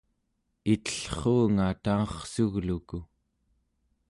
itellruunga 0.73 1.67
tangerrsugluku 1.83 2.97